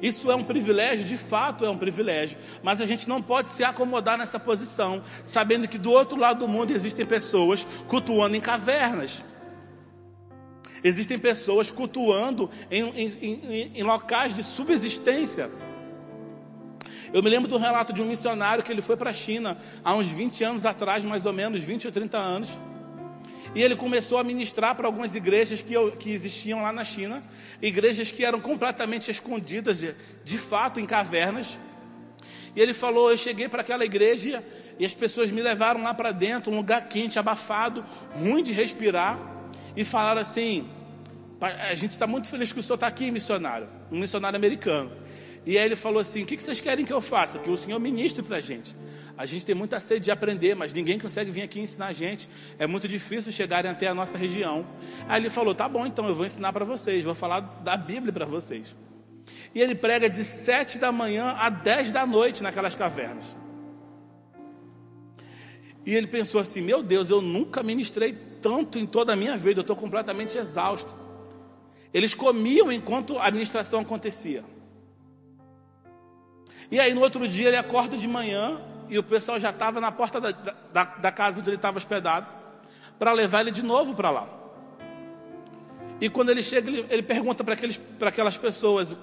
[0.01, 3.63] Isso é um privilégio, de fato é um privilégio, mas a gente não pode se
[3.63, 9.23] acomodar nessa posição, sabendo que do outro lado do mundo existem pessoas cultuando em cavernas.
[10.83, 15.49] Existem pessoas cultuando em, em, em, em locais de subsistência.
[17.13, 19.95] Eu me lembro do relato de um missionário que ele foi para a China há
[19.95, 22.60] uns 20 anos atrás, mais ou menos, 20 ou 30 anos.
[23.58, 27.24] E ele começou a ministrar para algumas igrejas que, que existiam lá na China,
[27.60, 31.58] igrejas que eram completamente escondidas, de, de fato, em cavernas.
[32.56, 34.43] E ele falou: Eu cheguei para aquela igreja
[34.78, 39.20] e as pessoas me levaram lá para dentro, um lugar quente, abafado, ruim de respirar,
[39.76, 40.70] e falaram assim:
[41.41, 44.91] a gente está muito feliz que o senhor está aqui, missionário, um missionário americano.
[45.48, 47.39] E aí ele falou assim: O que vocês querem que eu faça?
[47.39, 48.76] Que o senhor ministre para a gente.
[49.17, 52.30] A gente tem muita sede de aprender, mas ninguém consegue vir aqui ensinar a gente.
[52.60, 54.63] É muito difícil chegarem até a nossa região.
[55.10, 58.13] Aí ele falou: Tá bom, então eu vou ensinar para vocês, vou falar da Bíblia
[58.13, 58.75] para vocês.
[59.56, 63.36] E ele prega de sete da manhã a dez da noite naquelas cavernas.
[65.84, 69.60] E ele pensou assim: Meu Deus, eu nunca ministrei tanto em toda a minha vida,
[69.60, 70.95] eu estou completamente exausto.
[71.91, 74.43] Eles comiam enquanto a administração acontecia.
[76.69, 79.91] E aí no outro dia ele acorda de manhã e o pessoal já estava na
[79.91, 82.26] porta da, da, da, casa onde ele estava hospedado
[82.97, 84.28] para levar ele de novo para lá.
[86.00, 88.95] E quando ele chega, ele, ele pergunta para aquelas pessoas: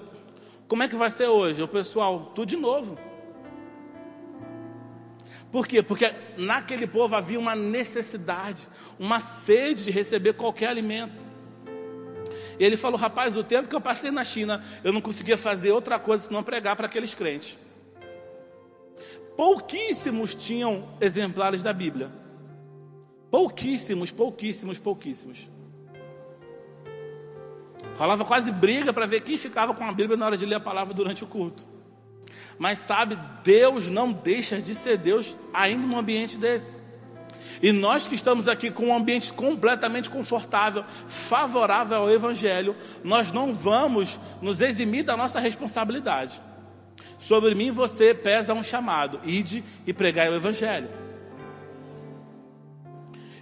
[0.67, 1.61] Como é que vai ser hoje?
[1.61, 2.97] O pessoal, tudo de novo.
[5.51, 5.81] Por quê?
[5.81, 8.63] Porque naquele povo havia uma necessidade,
[8.99, 11.13] uma sede de receber qualquer alimento.
[12.59, 15.71] E ele falou: Rapaz, o tempo que eu passei na China, eu não conseguia fazer
[15.71, 17.59] outra coisa senão pregar para aqueles crentes.
[19.35, 22.09] Pouquíssimos tinham exemplares da Bíblia.
[23.29, 25.47] Pouquíssimos, pouquíssimos, pouquíssimos.
[27.97, 30.59] Rolava quase briga para ver quem ficava com a Bíblia na hora de ler a
[30.59, 31.65] palavra durante o culto.
[32.57, 36.77] Mas sabe, Deus não deixa de ser Deus ainda num ambiente desse.
[37.61, 43.53] E nós que estamos aqui com um ambiente completamente confortável, favorável ao Evangelho, nós não
[43.53, 46.39] vamos nos eximir da nossa responsabilidade.
[47.25, 50.87] Sobre mim você pesa um chamado: ide e pregai o Evangelho.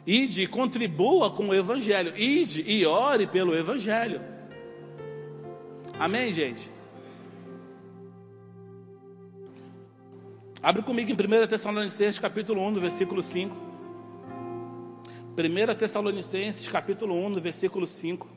[0.08, 2.18] Ide e contribua com o Evangelho.
[2.18, 4.22] Ide e ore pelo Evangelho.
[6.00, 6.72] Amém, gente?
[10.62, 13.54] Abre comigo em 1 Tessalonicenses capítulo 1, versículo 5.
[15.38, 18.33] 1 Tessalonicenses capítulo 1, versículo 5.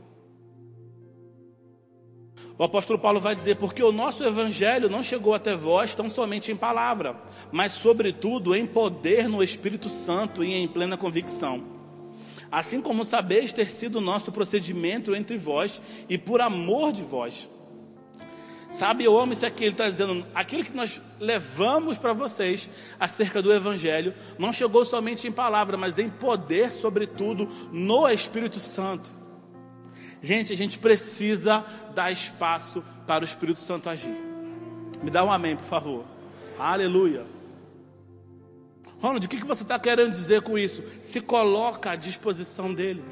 [2.59, 6.51] O apóstolo Paulo vai dizer: Porque o nosso evangelho não chegou até vós tão somente
[6.51, 7.16] em palavra,
[7.53, 11.62] mas sobretudo em poder no Espírito Santo e em plena convicção.
[12.51, 17.49] Assim como sabeis ter sido o nosso procedimento entre vós e por amor de vós.
[18.71, 19.64] Sabe, eu amo isso aqui.
[19.64, 25.29] Ele está dizendo: aquilo que nós levamos para vocês acerca do Evangelho não chegou somente
[25.29, 29.26] em palavra, mas em poder, sobretudo, no Espírito Santo.
[30.27, 34.12] Gente, a gente precisa dar espaço para o Espírito Santo agir.
[35.01, 36.05] Me dá um amém, por favor.
[36.59, 37.25] Aleluia.
[39.01, 40.83] Ronald, o que você está querendo dizer com isso?
[41.01, 43.05] Se coloca à disposição dele.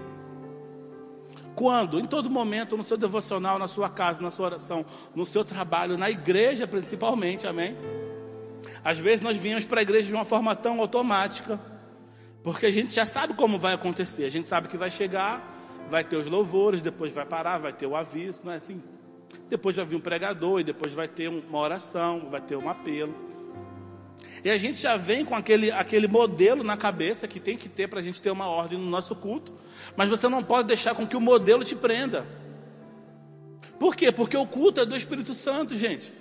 [1.54, 2.00] Quando?
[2.00, 5.96] Em todo momento, no seu devocional, na sua casa, na sua oração, no seu trabalho,
[5.96, 7.76] na igreja principalmente, amém?
[8.82, 11.60] Às vezes nós viemos para a igreja de uma forma tão automática,
[12.42, 15.53] porque a gente já sabe como vai acontecer, a gente sabe que vai chegar,
[15.88, 18.82] vai ter os louvores, depois vai parar, vai ter o aviso, não é assim?
[19.48, 23.14] Depois vai vir um pregador e depois vai ter uma oração, vai ter um apelo.
[24.42, 27.88] E a gente já vem com aquele, aquele modelo na cabeça que tem que ter
[27.88, 29.54] para a gente ter uma ordem no nosso culto.
[29.96, 32.26] Mas você não pode deixar com que o modelo te prenda.
[33.78, 34.12] Por quê?
[34.12, 36.12] Porque o culto é do Espírito Santo, gente.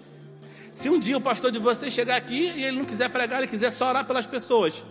[0.72, 3.48] Se um dia o pastor de vocês chegar aqui e ele não quiser pregar, ele
[3.48, 4.84] quiser só orar pelas pessoas.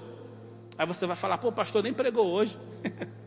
[0.79, 2.57] Aí você vai falar, pô, o pastor nem pregou hoje.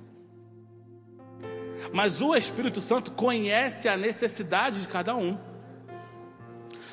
[1.94, 5.38] Mas o Espírito Santo conhece a necessidade de cada um.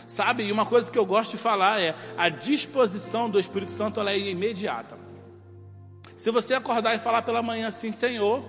[0.07, 3.99] Sabe, e uma coisa que eu gosto de falar é: a disposição do Espírito Santo
[4.01, 4.99] ela é imediata.
[6.17, 8.45] Se você acordar e falar pela manhã assim, Senhor,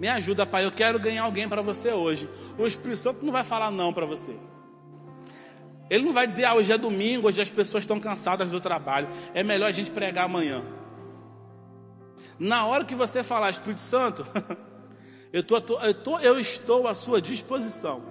[0.00, 2.28] me ajuda, Pai, eu quero ganhar alguém para você hoje.
[2.58, 4.34] O Espírito Santo não vai falar não para você.
[5.90, 9.08] Ele não vai dizer, ah, hoje é domingo, hoje as pessoas estão cansadas do trabalho.
[9.34, 10.64] É melhor a gente pregar amanhã.
[12.38, 14.26] Na hora que você falar, Espírito Santo,
[15.32, 18.02] eu, tô, eu, tô, eu estou à sua disposição.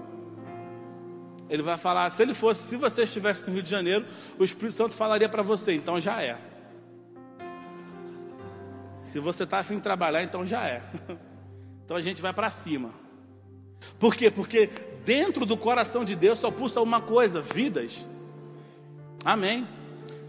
[1.50, 4.06] Ele vai falar, se ele fosse, se você estivesse no Rio de Janeiro,
[4.40, 6.38] o Espírito Santo falaria para você, então já é.
[9.02, 10.82] Se você está afim de trabalhar, então já é.
[11.84, 12.94] Então a gente vai para cima.
[14.00, 14.32] Por quê?
[14.32, 14.70] Porque
[15.04, 18.06] dentro do coração de Deus só pulsa uma coisa: vidas.
[19.26, 19.68] Amém.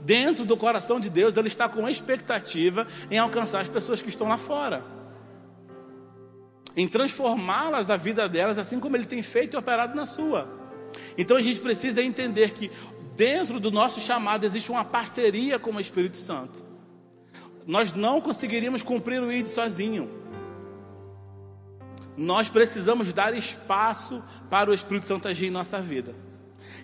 [0.01, 4.29] Dentro do coração de Deus, Ele está com expectativa em alcançar as pessoas que estão
[4.29, 4.83] lá fora,
[6.77, 10.49] em transformá-las da vida delas, assim como Ele tem feito e operado na sua.
[11.17, 12.71] Então a gente precisa entender que
[13.17, 16.73] dentro do nosso chamado existe uma parceria com o Espírito Santo
[17.67, 20.11] nós não conseguiríamos cumprir o ID sozinho.
[22.17, 26.15] Nós precisamos dar espaço para o Espírito Santo agir em nossa vida.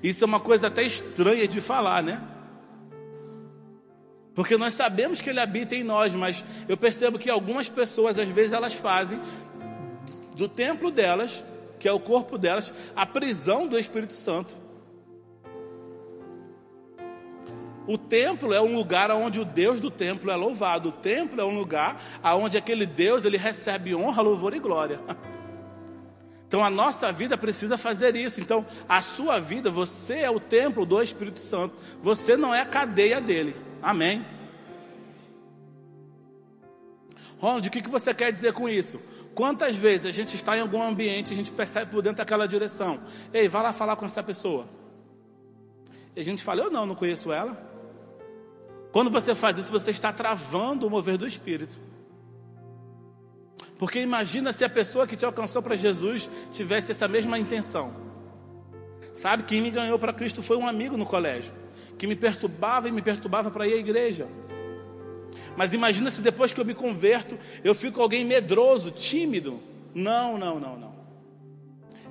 [0.03, 2.21] Isso é uma coisa até estranha de falar, né?
[4.35, 8.29] Porque nós sabemos que ele habita em nós, mas eu percebo que algumas pessoas, às
[8.29, 9.21] vezes, elas fazem
[10.39, 11.43] do templo delas,
[11.81, 14.55] que é o corpo delas, a prisão do Espírito Santo.
[17.89, 20.91] O templo é um lugar onde o Deus do templo é louvado.
[20.91, 25.01] O templo é um lugar onde aquele Deus ele recebe honra, louvor e glória.
[26.47, 28.41] Então a nossa vida precisa fazer isso.
[28.41, 31.75] Então a sua vida, você é o templo do Espírito Santo.
[32.03, 33.55] Você não é a cadeia dele.
[33.83, 34.25] Amém.
[37.39, 38.99] Ronald, o que você quer dizer com isso?
[39.35, 42.99] Quantas vezes a gente está em algum ambiente a gente percebe por dentro daquela direção?
[43.33, 44.69] Ei, vai lá falar com essa pessoa.
[46.17, 47.57] E a gente fala, eu não, não conheço ela.
[48.91, 51.81] Quando você faz isso, você está travando o mover do Espírito.
[53.79, 57.95] Porque imagina se a pessoa que te alcançou para Jesus tivesse essa mesma intenção.
[59.15, 61.53] Sabe, quem me ganhou para Cristo foi um amigo no colégio,
[61.97, 64.27] que me perturbava e me perturbava para ir à igreja.
[65.59, 69.61] Mas imagina se depois que eu me converto, eu fico alguém medroso, tímido.
[69.93, 70.95] Não, não, não, não.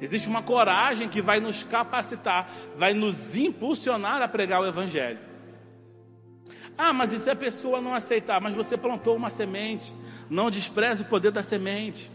[0.01, 5.19] Existe uma coragem que vai nos capacitar, vai nos impulsionar a pregar o Evangelho.
[6.77, 8.41] Ah, mas e se a pessoa não aceitar?
[8.41, 9.93] Mas você plantou uma semente.
[10.29, 12.11] Não despreze o poder da semente.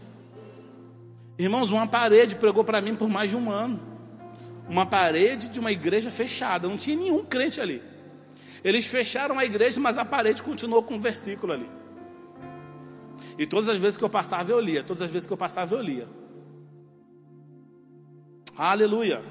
[1.35, 3.81] Irmãos, uma parede pregou para mim por mais de um ano.
[4.69, 6.67] Uma parede de uma igreja fechada.
[6.67, 7.81] Não tinha nenhum crente ali.
[8.63, 11.69] Eles fecharam a igreja, mas a parede continuou com um versículo ali.
[13.37, 14.83] E todas as vezes que eu passava, eu lia.
[14.83, 16.07] Todas as vezes que eu passava, eu lia.
[18.55, 19.21] Aleluia.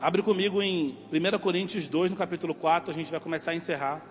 [0.00, 4.02] Abre comigo em 1 Coríntios 2, no capítulo 4, a gente vai começar a encerrar.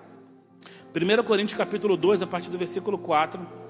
[0.94, 3.65] 1 Coríntios capítulo 2, a partir do versículo 4.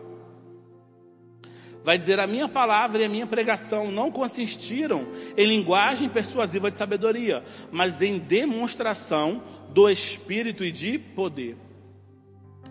[1.86, 5.06] Vai dizer: A minha palavra e a minha pregação não consistiram
[5.38, 11.56] em linguagem persuasiva de sabedoria, mas em demonstração do Espírito e de poder.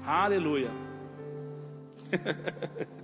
[0.04, 0.72] Aleluia.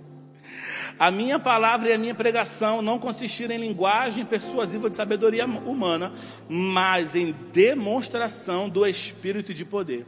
[0.99, 6.13] A minha palavra e a minha pregação não consistiram em linguagem persuasiva de sabedoria humana,
[6.47, 10.05] mas em demonstração do Espírito de poder.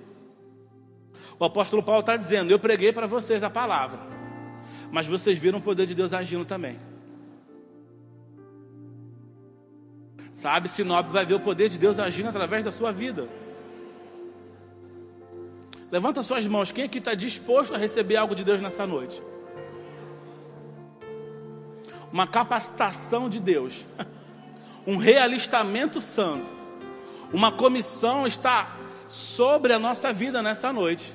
[1.39, 4.12] O apóstolo Paulo está dizendo: Eu preguei para vocês a palavra,
[4.93, 6.79] mas vocês viram o poder de Deus agindo também.
[10.35, 13.27] Sabe, Sinop vai ver o poder de Deus agindo através da sua vida.
[15.91, 16.71] Levanta suas mãos.
[16.71, 19.19] Quem aqui está disposto a receber algo de Deus nessa noite?
[22.11, 23.85] Uma capacitação de Deus.
[24.85, 26.53] Um realistamento santo.
[27.31, 28.69] Uma comissão está
[29.07, 31.13] sobre a nossa vida nessa noite.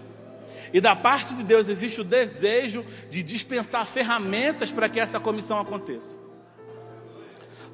[0.72, 5.58] E da parte de Deus existe o desejo de dispensar ferramentas para que essa comissão
[5.60, 6.16] aconteça.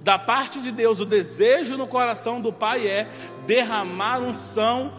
[0.01, 3.09] Da parte de Deus, o desejo no coração do Pai é
[3.47, 4.93] derramar unção,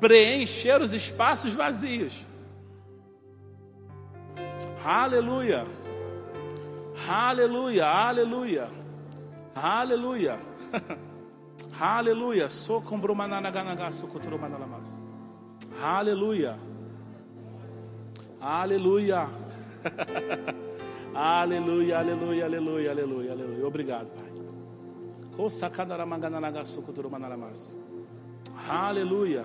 [0.00, 2.24] preencher os espaços vazios.
[4.84, 5.66] Aleluia.
[7.08, 8.68] Aleluia, aleluia.
[9.54, 10.38] Aleluia.
[11.78, 12.48] Aleluia.
[15.82, 16.58] Aleluia.
[18.46, 19.28] Aleluia.
[21.12, 23.66] aleluia, aleluia, aleluia, aleluia, aleluia.
[23.66, 24.32] Obrigado, Pai.
[28.68, 29.44] Aleluia.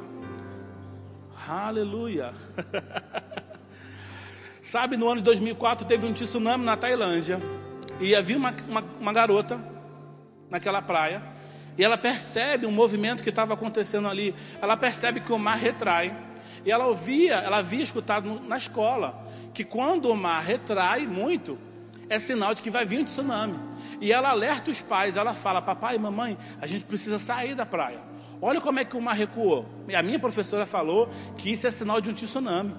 [1.49, 2.31] Aleluia.
[4.61, 7.41] Sabe, no ano de 2004 teve um tsunami na Tailândia.
[7.99, 9.59] E havia uma, uma, uma garota
[10.47, 11.23] naquela praia.
[11.75, 14.35] E ela percebe um movimento que estava acontecendo ali.
[14.61, 16.15] Ela percebe que o mar retrai.
[16.65, 21.57] E ela ouvia, ela havia escutado na escola que quando o mar retrai muito,
[22.09, 23.59] é sinal de que vai vir um tsunami.
[23.99, 27.65] E ela alerta os pais, ela fala: Papai e mamãe, a gente precisa sair da
[27.65, 27.99] praia.
[28.41, 29.67] Olha como é que o mar recuou.
[29.87, 32.73] E a minha professora falou que isso é sinal de um tsunami.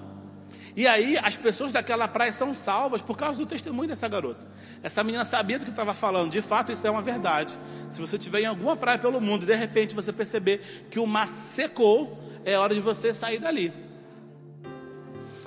[0.75, 4.45] E aí as pessoas daquela praia são salvas por causa do testemunho dessa garota.
[4.81, 6.31] Essa menina sabia do que estava falando.
[6.31, 7.57] De fato, isso é uma verdade.
[7.89, 11.07] Se você estiver em alguma praia pelo mundo e de repente você perceber que o
[11.07, 13.73] mar secou, é hora de você sair dali.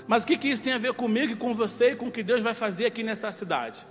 [0.07, 2.13] Mas o que, que isso tem a ver comigo e com você e com o
[2.13, 3.87] que Deus vai fazer aqui nessa cidade?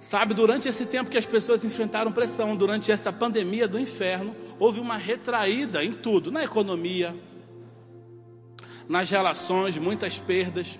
[0.00, 4.78] Sabe, durante esse tempo que as pessoas enfrentaram pressão, durante essa pandemia do inferno, houve
[4.78, 7.14] uma retraída em tudo, na economia,
[8.88, 10.78] nas relações, muitas perdas.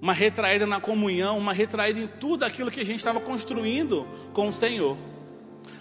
[0.00, 4.48] Uma retraída na comunhão, uma retraída em tudo aquilo que a gente estava construindo com
[4.48, 4.96] o Senhor.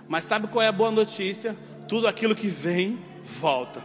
[0.07, 1.55] Mas sabe qual é a boa notícia?
[1.89, 3.81] Tudo aquilo que vem, volta.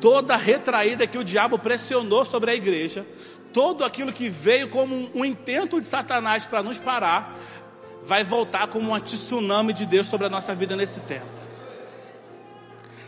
[0.00, 3.06] Toda retraída que o diabo pressionou sobre a igreja,
[3.52, 7.32] todo aquilo que veio como um, intento de Satanás para nos parar,
[8.02, 11.30] vai voltar como um tsunami de Deus sobre a nossa vida nesse tempo.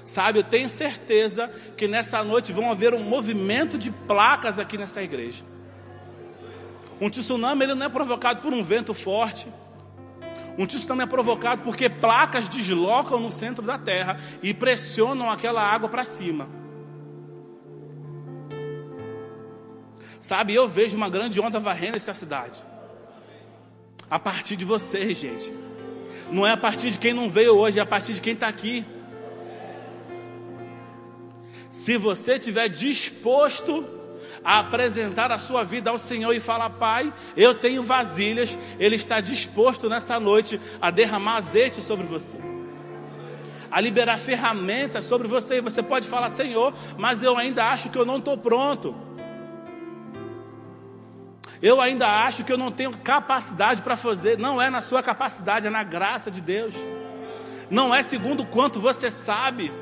[0.05, 5.03] Sabe, eu tenho certeza que nessa noite vão haver um movimento de placas aqui nessa
[5.03, 5.43] igreja.
[7.01, 9.49] Um tsunami ele não é provocado por um vento forte.
[10.57, 15.89] Um tsunami é provocado porque placas deslocam no centro da terra e pressionam aquela água
[15.89, 16.49] para cima.
[20.21, 22.63] Sabe, eu vejo uma grande onda varrendo essa cidade.
[24.09, 25.53] A partir de vocês, gente.
[26.31, 28.49] Não é a partir de quem não veio hoje, é a partir de quem está
[28.49, 28.85] aqui.
[31.69, 33.85] Se você estiver disposto
[34.45, 39.21] a apresentar a sua vida ao Senhor e falar: Pai, eu tenho vasilhas, Ele está
[39.21, 42.37] disposto nessa noite a derramar azeite sobre você,
[43.71, 45.57] a liberar ferramentas sobre você.
[45.57, 48.95] E você pode falar: Senhor, mas eu ainda acho que eu não estou pronto.
[51.63, 54.39] Eu ainda acho que eu não tenho capacidade para fazer.
[54.39, 56.75] Não é na sua capacidade, é na graça de Deus.
[57.71, 59.73] Não é segundo quanto você sabe.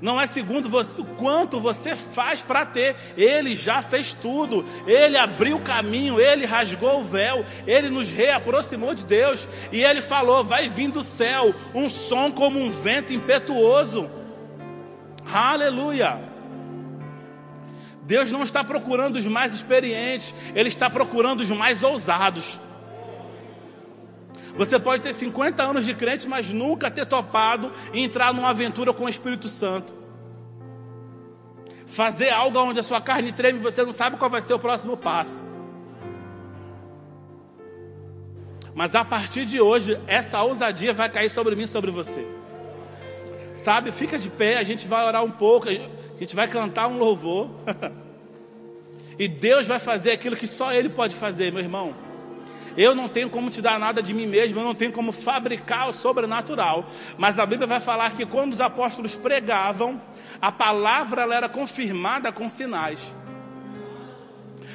[0.00, 2.96] Não é segundo você, o quanto você faz para ter.
[3.16, 4.64] Ele já fez tudo.
[4.86, 9.46] Ele abriu o caminho, ele rasgou o véu, ele nos reaproximou de Deus.
[9.72, 14.08] E ele falou: vai vir do céu um som como um vento impetuoso.
[15.32, 16.34] Aleluia.
[18.02, 22.60] Deus não está procurando os mais experientes, Ele está procurando os mais ousados.
[24.56, 29.04] Você pode ter 50 anos de crente, mas nunca ter topado entrar numa aventura com
[29.04, 29.94] o Espírito Santo.
[31.86, 34.58] Fazer algo onde a sua carne treme e você não sabe qual vai ser o
[34.58, 35.42] próximo passo.
[38.74, 42.26] Mas a partir de hoje, essa ousadia vai cair sobre mim e sobre você.
[43.52, 45.68] Sabe, fica de pé, a gente vai orar um pouco.
[45.68, 47.48] A gente vai cantar um louvor.
[49.18, 52.03] e Deus vai fazer aquilo que só Ele pode fazer, meu irmão.
[52.76, 55.88] Eu não tenho como te dar nada de mim mesmo, eu não tenho como fabricar
[55.88, 56.84] o sobrenatural.
[57.16, 60.00] Mas a Bíblia vai falar que quando os apóstolos pregavam,
[60.40, 63.12] a palavra era confirmada com sinais.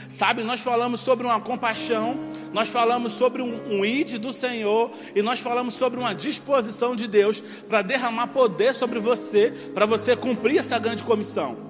[0.07, 2.17] Sabe, nós falamos sobre uma compaixão,
[2.51, 7.07] nós falamos sobre um, um id do Senhor e nós falamos sobre uma disposição de
[7.07, 11.68] Deus para derramar poder sobre você, para você cumprir essa grande comissão.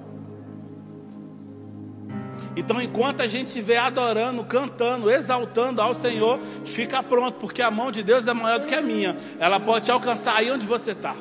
[2.60, 7.90] Então, enquanto a gente estiver adorando, cantando, exaltando ao Senhor, fica pronto, porque a mão
[7.90, 9.16] de Deus é maior do que a minha.
[9.40, 11.16] Ela pode te alcançar aí onde você está.